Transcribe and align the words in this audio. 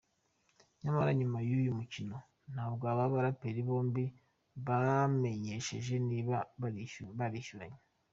Nyamara 0.81 1.11
nyuma 1.19 1.37
y’uyu 1.47 1.71
mukino 1.79 2.17
ntabwo 2.53 2.83
aba 2.93 3.05
baraperi 3.13 3.61
bombi, 3.67 4.05
bamenyesheje 4.65 5.95
niba 6.09 6.37
barishyuranye. 7.19 7.81